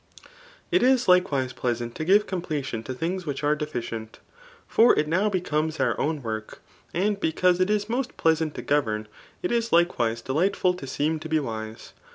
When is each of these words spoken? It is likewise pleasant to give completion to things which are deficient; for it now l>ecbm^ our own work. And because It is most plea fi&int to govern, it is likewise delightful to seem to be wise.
It 0.71 0.81
is 0.81 1.07
likewise 1.07 1.53
pleasant 1.53 1.93
to 1.93 2.03
give 2.03 2.25
completion 2.25 2.81
to 2.85 2.93
things 2.95 3.27
which 3.27 3.43
are 3.43 3.55
deficient; 3.55 4.17
for 4.67 4.97
it 4.97 5.07
now 5.07 5.25
l>ecbm^ 5.29 5.79
our 5.79 5.99
own 5.99 6.23
work. 6.23 6.59
And 6.91 7.19
because 7.19 7.59
It 7.59 7.69
is 7.69 7.87
most 7.87 8.17
plea 8.17 8.33
fi&int 8.33 8.55
to 8.55 8.63
govern, 8.63 9.07
it 9.43 9.51
is 9.51 9.71
likewise 9.71 10.23
delightful 10.23 10.73
to 10.73 10.87
seem 10.87 11.19
to 11.19 11.29
be 11.29 11.39
wise. 11.39 11.93